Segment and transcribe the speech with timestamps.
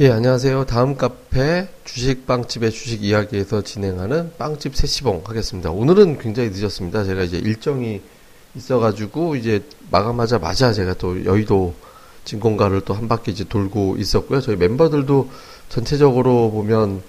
[0.00, 0.66] 예, 안녕하세요.
[0.66, 5.70] 다음 카페 주식빵집의 주식 이야기에서 진행하는 빵집 세시봉 하겠습니다.
[5.70, 7.04] 오늘은 굉장히 늦었습니다.
[7.04, 8.00] 제가 이제 일정이
[8.56, 9.62] 있어가지고 이제
[9.92, 11.74] 마감하자마자 제가 또 여의도
[12.24, 14.40] 진공가를 또 한 바퀴 이제 돌고 있었고요.
[14.40, 15.30] 저희 멤버들도
[15.68, 17.00] 전체적으로 보면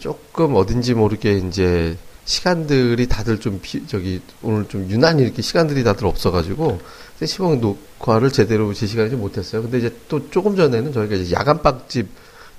[0.00, 6.06] 조금 어딘지 모르게 이제 시간들이 다들 좀 비, 저기 오늘 좀 유난히 이렇게 시간들이 다들
[6.06, 6.80] 없어가지고
[7.18, 9.62] 세시봉 녹화를 제대로 제 시간에 좀 못했어요.
[9.62, 12.08] 근데 이제 또 조금 전에는 저희가 이제 야간 빵집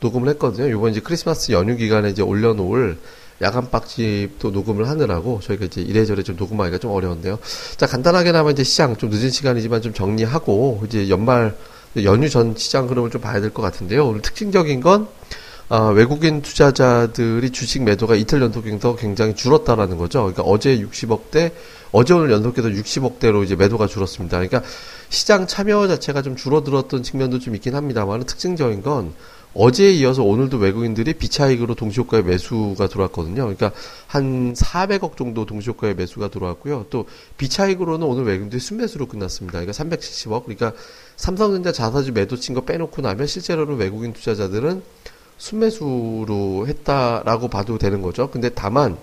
[0.00, 0.68] 녹음을 했거든요.
[0.68, 2.98] 이번 이제 크리스마스 연휴 기간에 이제 올려놓을
[3.42, 7.38] 야간 빵집도 녹음을 하느라고 저희가 이제 이래저래 좀 녹음하기가 좀 어려운데요.
[7.78, 11.56] 자 간단하게나마 이제 시장 좀 늦은 시간이지만 좀 정리하고 이제 연말
[12.04, 14.06] 연휴 전 시장 흐름을 좀 봐야 될 것 같은데요.
[14.06, 15.08] 오늘 특징적인 건
[15.76, 20.20] 아, 외국인 투자자들이 주식 매도가 이틀 연속에서 굉장히 줄었다라는 거죠.
[20.20, 21.50] 그러니까 어제 60억대,
[21.90, 24.38] 어제 오늘 연속해서 60억대로 이제 매도가 줄었습니다.
[24.38, 24.62] 그러니까
[25.08, 29.14] 시장 참여 자체가 좀 줄어들었던 측면도 좀 있긴 합니다만 특징적인 건
[29.54, 33.42] 어제에 이어서 오늘도 외국인들이 비차익으로 동시효과의 매수가 들어왔거든요.
[33.42, 33.72] 그러니까
[34.06, 36.86] 한 400억 정도 동시효과의 매수가 들어왔고요.
[36.90, 39.58] 또 비차익으로는 오늘 외국인들이 순매수로 끝났습니다.
[39.58, 40.44] 그러니까 370억.
[40.44, 40.72] 그러니까
[41.16, 44.82] 삼성전자 자사주 매도 친 거 빼놓고 나면 실제로는 외국인 투자자들은
[45.44, 48.30] 순매수로 했다라고 봐도 되는 거죠.
[48.30, 48.96] 근데 다만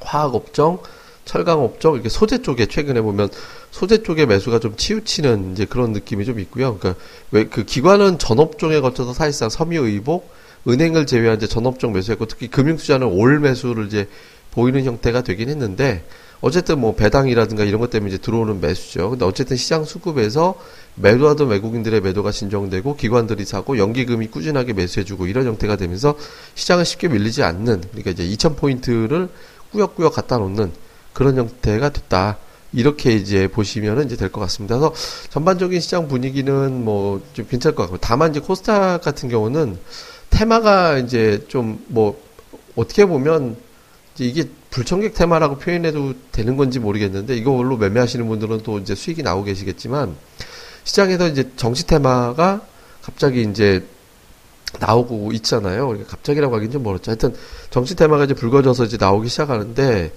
[0.00, 0.78] 화학 업종,
[1.26, 3.28] 철강 업종 이렇게 소재 쪽에 최근에 보면
[3.70, 6.78] 소재 쪽에 매수가 좀 치우치는 이제 그런 느낌이 좀 있고요.
[6.78, 7.00] 그러니까
[7.30, 10.30] 왜 그 기관은 전업종에 거쳐서 사실상 섬유의복,
[10.68, 14.08] 은행을 제외한 이제 전업종 매수했고 특히 금융투자는 올 매수를 이제
[14.52, 16.02] 보이는 형태가 되긴 했는데
[16.42, 19.10] 어쨌든 뭐 배당이라든가 이런 것 때문에 이제 들어오는 매수죠.
[19.10, 20.56] 근데 어쨌든 시장 수급에서
[20.96, 26.16] 매도하던 외국인들의 매도가 진정되고 기관들이 사고 연기금이 꾸준하게 매수해주고 이런 형태가 되면서
[26.56, 29.28] 시장을 쉽게 밀리지 않는 그러니까 이제 2,000포인트를
[29.70, 30.72] 꾸역꾸역 갖다 놓는
[31.14, 32.38] 그런 형태가 됐다.
[32.74, 34.78] 이렇게 이제 보시면은 이제 될 것 같습니다.
[34.78, 34.94] 그래서
[35.30, 39.78] 전반적인 시장 분위기는 뭐 좀 괜찮을 것 같고 다만 이제 코스닥 같은 경우는
[40.30, 42.20] 테마가 이제 좀 뭐
[42.74, 43.56] 어떻게 보면
[44.18, 50.16] 이게 불청객 테마라고 표현해도 되는 건지 모르겠는데 이걸로 매매하시는 분들은 또 이제 수익이 나오고 계시겠지만
[50.84, 52.62] 시장에서 이제 정치 테마가
[53.02, 53.84] 갑자기 이제
[54.80, 55.88] 나오고 있잖아요.
[55.88, 57.10] 그러니까 갑자기라고 하긴 좀 멀었죠.
[57.10, 57.34] 하여튼
[57.68, 60.12] 정치 테마가 이제 불거져서 이제 나오기 시작하는데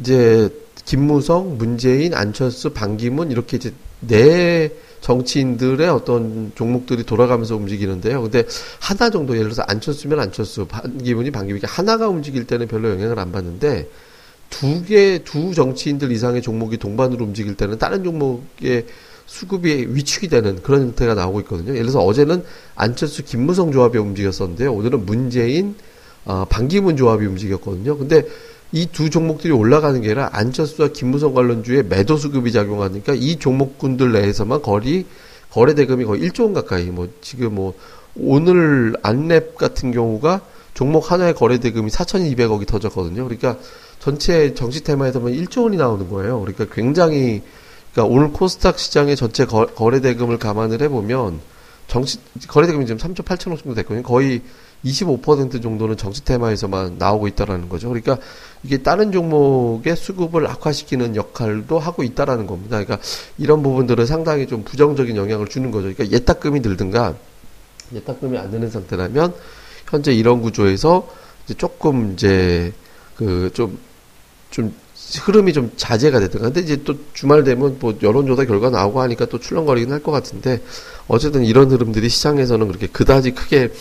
[0.00, 0.48] 이제
[0.84, 8.22] 김무성, 문재인, 안철수, 반기문 이렇게 이제 네 정치인들의 어떤 종목들이 돌아가면서 움직이는데요.
[8.22, 8.44] 근데
[8.80, 13.32] 하나 정도 예를 들어서 안철수면 안철수, 반기문이 반기문 이 하나가 움직일 때는 별로 영향을 안
[13.32, 13.88] 받는데
[14.48, 18.86] 두 개, 두 정치인들 이상의 종목이 동반으로 움직일 때는 다른 종목의
[19.26, 21.70] 수급이 위축이 되는 그런 형태가 나오고 있거든요.
[21.70, 24.72] 예를 들어서 어제는 안철수, 김무성 조합이 움직였었는데요.
[24.72, 25.74] 오늘은 문재인,
[26.24, 27.96] 어, 반기문 조합이 움직였거든요.
[27.98, 28.24] 근데
[28.72, 34.62] 이 두 종목들이 올라가는 게 아니라 안철수와 김무성 관련주에 매도 수급이 작용하니까 이 종목군들 내에서만
[34.62, 35.06] 거리
[35.50, 37.74] 거래 대금이 거의 1조 원 가까이 뭐 지금 뭐
[38.16, 40.40] 오늘 안랩 같은 경우가
[40.72, 43.24] 종목 하나의 거래 대금이 4,200억이 터졌거든요.
[43.24, 43.58] 그러니까
[43.98, 46.40] 전체 정시 테마에서만 1조 원이 나오는 거예요.
[46.40, 47.42] 그러니까 굉장히
[47.92, 51.40] 그러니까 오늘 코스닥 시장의 전체 거, 래 대금을 감안을 해보면
[51.86, 54.02] 정시 거래 대금이 지금 3조 8천억 정도 됐거든요.
[54.02, 54.42] 거의
[54.84, 57.88] 25% 정도는 정치 테마에서만 나오고 있다라는 거죠.
[57.88, 58.18] 그러니까
[58.62, 62.82] 이게 다른 종목의 수급을 악화시키는 역할도 하고 있다라는 겁니다.
[62.82, 62.98] 그러니까
[63.38, 65.92] 이런 부분들은 상당히 좀 부정적인 영향을 주는 거죠.
[65.92, 67.14] 그러니까 예탁금이 들든가
[67.92, 69.34] 예탁금이 안 되는 상태라면
[69.88, 71.06] 현재 이런 구조에서
[71.44, 72.72] 이제 조금 이제
[73.16, 74.74] 그 좀좀
[75.24, 76.46] 흐름이 좀 자제가 되든가.
[76.46, 80.62] 근데 이제 또 주말 되면 뭐 여론조사 결과 나오고 하니까 또 출렁거리긴 할 것 같은데
[81.08, 83.72] 어쨌든 이런 흐름들이 시장에서는 그렇게 그다지 크게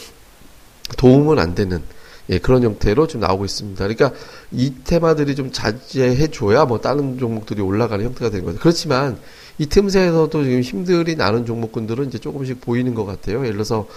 [0.98, 1.82] 도움은 안 되는
[2.30, 3.88] 예, 그런 형태로 좀 나오고 있습니다.
[3.88, 4.12] 그러니까
[4.52, 8.60] 이 테마들이 좀 자제해 줘야 뭐 다른 종목들이 올라가는 형태가 되는 거죠.
[8.60, 9.18] 그렇지만
[9.58, 13.40] 이 틈새에서도 지금 힘들이 나는 종목군들은 이제 조금씩 보이는 것 같아요.
[13.40, 13.88] 예를 들어서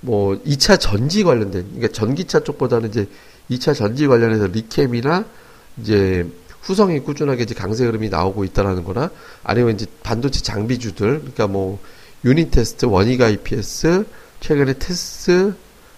[0.00, 3.08] 뭐 2차 전지 관련된, 그러니까 전기차 쪽보다는 이제
[3.50, 5.24] 2차 전지 관련해서 리켐이나
[5.80, 6.26] 이제
[6.62, 9.10] 후성이 꾸준하게 이제 강세 흐름이 나오고 있다라는 거나
[9.42, 11.78] 아니면 이제 반도체 장비주들, 그러니까 뭐
[12.24, 14.04] 유니테스트, 원익 IPS,
[14.40, 15.54] 최근에 테스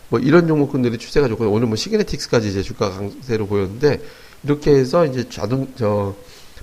[0.09, 4.01] 뭐 이런 종목군들이 추세가 좋고 오늘 뭐 시그네틱스까지 이제 주가 강세로 보였는데
[4.43, 6.15] 이렇게 해서 이제 자동 저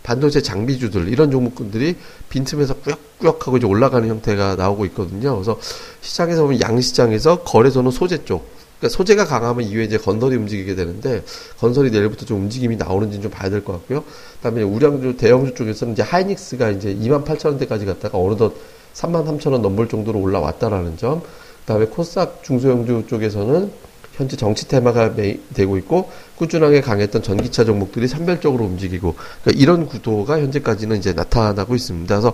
[0.04, 1.96] 반도체 장비주들 이런 종목군들이
[2.30, 5.34] 빈틈에서 꾸역꾸역하고 이제 올라가는 형태가 나오고 있거든요.
[5.36, 5.60] 그래서
[6.02, 8.50] 시장에서 보면 양시장에서 거래소는 소재 쪽
[8.80, 11.24] 그러니까 소재가 강하면 이후에 이제 건설이 움직이게 되는데
[11.60, 14.04] 건설이 내일부터 좀 움직임이 나오는지 좀 봐야 될 것 같고요.
[14.38, 18.54] 그다음에 우량주 대형주 쪽에서는 이제 하이닉스가 이제 2만 8천 원대까지 갔다가 어느덧
[18.94, 21.22] 3만 3천 원 넘볼 정도로 올라왔다라는 점.
[21.62, 23.72] 그다음에 코스닥 중소형주 쪽에서는
[24.16, 25.16] 현재 정치 테마가
[25.54, 32.14] 되고 있고 꾸준하게 강했던 전기차 종목들이 산별적으로 움직이고 그러니까 이런 구도가 현재까지는 이제 나타나고 있습니다.
[32.14, 32.34] 그래서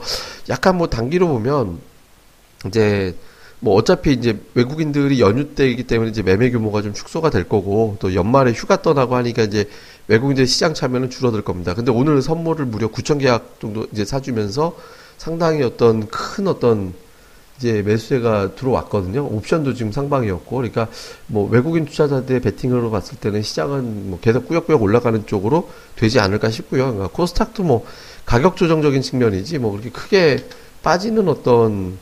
[0.49, 1.79] 약간 뭐 단기로 보면
[2.67, 3.15] 이제
[3.59, 8.13] 뭐 어차피 이제 외국인들이 연휴 때이기 때문에 이제 매매 규모가 좀 축소가 될 거고 또
[8.13, 9.69] 연말에 휴가 떠나고 하니까 이제
[10.07, 11.73] 외국인들 시장 참여는 줄어들 겁니다.
[11.73, 14.75] 근데 오늘 선물을 무려 9천 계약 정도 이제 사주면서
[15.17, 16.93] 상당히 어떤 큰 어떤
[17.57, 19.25] 이제 매수세가 들어왔거든요.
[19.25, 20.89] 옵션도 지금 상방이었고, 그러니까
[21.27, 26.91] 뭐 외국인 투자자들의 베팅으로 봤을 때는 시장은 뭐 계속 꾸역꾸역 올라가는 쪽으로 되지 않을까 싶고요.
[26.91, 27.85] 그러니까 코스닥도 뭐
[28.25, 30.45] 가격 조정적인 측면이지 뭐 그렇게 크게
[30.83, 31.97] 빠지는 어떤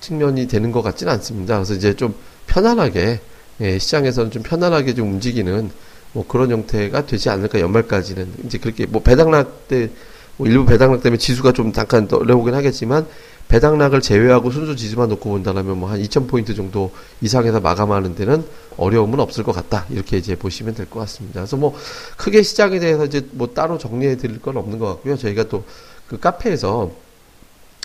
[0.00, 1.56] 측면이 되는 것 같지는 않습니다.
[1.56, 2.14] 그래서 이제 좀
[2.46, 3.20] 편안하게
[3.60, 5.70] 예, 시장에서는 좀 편안하게 좀 움직이는
[6.12, 9.90] 뭐 그런 형태가 되지 않을까 연말까지는 이제 그렇게 뭐 배당락 때
[10.38, 13.06] 뭐 일부 배당락 때문에 지수가 좀 잠깐 어려우긴 하겠지만
[13.48, 16.92] 배당락을 제외하고 순수 지수만 놓고 본다면 뭐 한 2,000포인트 정도
[17.22, 18.44] 이상에서 마감하는 데는
[18.76, 19.86] 어려움은 없을 것 같다.
[19.90, 21.40] 이렇게 이제 보시면 될 것 같습니다.
[21.40, 21.74] 그래서 뭐
[22.16, 25.16] 크게 시장에 대해서 이제 뭐 따로 정리해 드릴 건 없는 것 같고요.
[25.16, 25.64] 저희가 또
[26.06, 26.90] 그 카페에서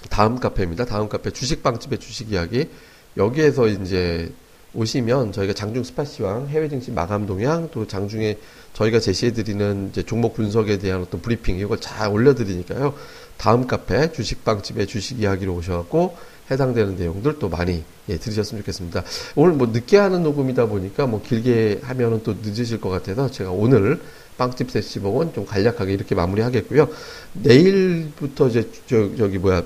[0.10, 0.86] 다음 카페입니다.
[0.86, 2.70] 다음 카페 주식빵집의 주식 이야기.
[3.18, 4.32] 여기에서 이제
[4.74, 8.38] 오시면 저희가 장중 시황 해외 증시 마감 동향 또 장중에
[8.74, 12.96] 저희가 제시해 드리는 이제 종목 분석에 대한 어떤 브리핑 이걸 잘 올려 드리니까요.
[13.38, 16.18] 다음 카페 주식빵집의 주식 이야기로 오셔갖고
[16.50, 19.04] 해당되는 내용들 또 많이 예, 들으셨으면 좋겠습니다.
[19.36, 24.02] 오늘 뭐 늦게 하는 녹음이다 보니까 뭐 길게 하면은 또 늦으실 것 같아서 제가 오늘
[24.38, 26.90] 빵집 세시봉은 좀 간략하게 이렇게 마무리하겠고요.
[27.34, 29.64] 내일부터 이제 저, 저기 뭐야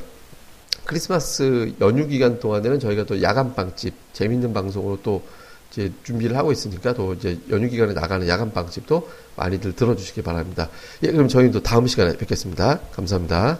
[0.88, 5.22] 크리스마스 연휴 기간 동안에는 저희가 또 야간 빵집 재밌는 방송으로 또
[5.69, 10.69] 이제 준비를 하고 있으니까 또 이제 연휴 기간에 나가는 야간 빵집도 많이들 들어주시기 바랍니다.
[11.04, 12.80] 예, 그럼 저희도 다음 시간에 뵙겠습니다.
[12.94, 13.60] 감사합니다.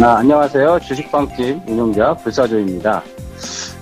[0.00, 0.78] 아, 안녕하세요.
[0.80, 3.02] 주식빵집 운영자 불사조입니다.